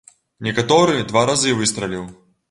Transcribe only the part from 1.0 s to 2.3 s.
два разы выстраліў.